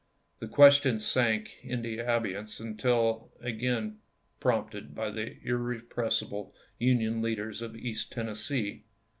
[0.39, 3.99] The question sank into abeyance until again
[4.39, 8.85] prompted by the irre pressible Union leaders of East Tennessee.